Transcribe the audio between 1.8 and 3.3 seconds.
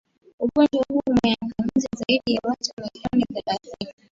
zaidi ya watu milioni